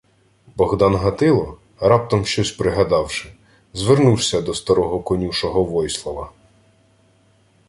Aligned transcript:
Богдан 0.55 0.95
Гатило, 0.97 1.57
раптом 1.79 2.25
щось 2.25 2.51
пригадавши, 2.51 3.29
звернувся 3.73 4.41
до 4.41 4.53
старого 4.53 4.99
конюшого 4.99 5.63
Войслава: 5.63 6.31